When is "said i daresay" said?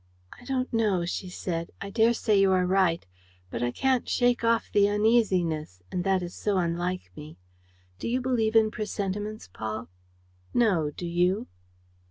1.29-2.39